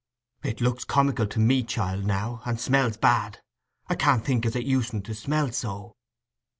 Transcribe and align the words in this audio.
"It 0.43 0.61
looks 0.61 0.83
comical 0.83 1.27
to 1.27 1.39
me, 1.39 1.61
child, 1.61 2.05
now—and 2.05 2.59
smells 2.59 2.97
bad. 2.97 3.39
I 3.87 3.93
can't 3.93 4.25
think 4.25 4.47
as 4.47 4.55
it 4.55 4.65
usened 4.65 5.05
to 5.05 5.13
smell 5.13 5.51
so." 5.51 5.95